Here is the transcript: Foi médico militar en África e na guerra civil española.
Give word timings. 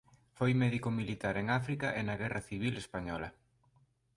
Foi 0.37 0.51
médico 0.63 0.89
militar 0.99 1.35
en 1.41 1.47
África 1.59 1.87
e 1.99 2.01
na 2.07 2.19
guerra 2.21 2.41
civil 2.49 2.73
española. 2.83 3.29